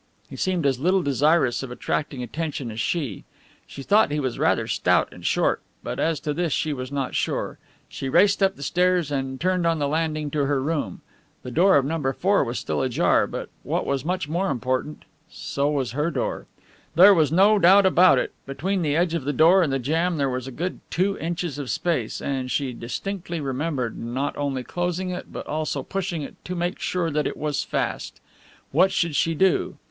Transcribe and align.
He 0.27 0.35
seemed 0.35 0.65
as 0.65 0.79
little 0.79 1.03
desirous 1.03 1.61
of 1.61 1.69
attracting 1.69 2.23
attention 2.23 2.71
as 2.71 2.79
she. 2.79 3.23
She 3.67 3.83
thought 3.83 4.09
he 4.09 4.19
was 4.19 4.39
rather 4.39 4.65
stout 4.65 5.07
and 5.11 5.23
short, 5.23 5.61
but 5.83 5.99
as 5.99 6.19
to 6.21 6.33
this 6.33 6.51
she 6.53 6.73
was 6.73 6.91
not 6.91 7.13
sure. 7.13 7.59
She 7.87 8.09
raced 8.09 8.41
up 8.41 8.55
the 8.55 8.63
stairs 8.63 9.11
and 9.11 9.39
turned 9.39 9.67
on 9.67 9.77
the 9.77 9.87
landing 9.87 10.31
to 10.31 10.45
her 10.47 10.59
room. 10.59 11.01
The 11.43 11.51
door 11.51 11.77
of 11.77 11.85
No. 11.85 12.01
4 12.13 12.43
was 12.43 12.57
still 12.57 12.81
ajar 12.81 13.27
but 13.27 13.49
what 13.61 13.85
was 13.85 14.03
much 14.03 14.27
more 14.27 14.49
important, 14.49 15.05
so 15.29 15.69
was 15.69 15.91
her 15.91 16.09
door. 16.09 16.47
There 16.95 17.13
was 17.13 17.31
no 17.31 17.59
doubt 17.59 17.85
about 17.85 18.17
it, 18.17 18.33
between 18.47 18.81
the 18.81 18.95
edge 18.95 19.13
of 19.13 19.23
the 19.23 19.31
door 19.33 19.61
and 19.61 19.71
the 19.71 19.77
jamb 19.77 20.17
there 20.17 20.31
was 20.31 20.47
a 20.47 20.51
good 20.51 20.79
two 20.89 21.15
inches 21.19 21.59
of 21.59 21.69
space, 21.69 22.19
and 22.23 22.49
she 22.49 22.73
distinctly 22.73 23.39
remembered 23.39 23.95
not 23.95 24.35
only 24.35 24.63
closing 24.63 25.11
it, 25.11 25.31
but 25.31 25.45
also 25.45 25.83
pushing 25.83 26.23
it 26.23 26.43
to 26.43 26.55
make 26.55 26.79
sure 26.79 27.11
that 27.11 27.27
it 27.27 27.37
was 27.37 27.63
fast. 27.63 28.19
What 28.71 28.91
should 28.91 29.15
she 29.15 29.35
do? 29.35 29.77